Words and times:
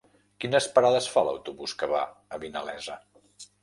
Quines 0.45 0.67
parades 0.77 1.11
fa 1.17 1.25
l'autobús 1.29 1.79
que 1.83 1.93
va 1.95 2.03
a 2.35 2.45
Vinalesa? 2.47 3.01